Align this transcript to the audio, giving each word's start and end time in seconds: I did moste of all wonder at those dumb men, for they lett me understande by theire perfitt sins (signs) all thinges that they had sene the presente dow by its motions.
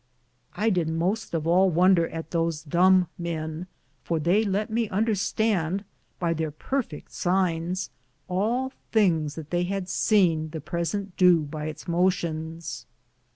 I 0.55 0.71
did 0.71 0.89
moste 0.89 1.35
of 1.35 1.45
all 1.45 1.69
wonder 1.69 2.09
at 2.09 2.31
those 2.31 2.63
dumb 2.63 3.07
men, 3.19 3.67
for 4.03 4.19
they 4.19 4.43
lett 4.43 4.71
me 4.71 4.89
understande 4.89 5.83
by 6.17 6.33
theire 6.33 6.51
perfitt 6.51 7.11
sins 7.11 7.11
(signs) 7.13 7.89
all 8.27 8.71
thinges 8.91 9.35
that 9.35 9.51
they 9.51 9.65
had 9.65 9.87
sene 9.87 10.49
the 10.49 10.59
presente 10.59 11.11
dow 11.17 11.43
by 11.43 11.65
its 11.65 11.87
motions. 11.87 12.87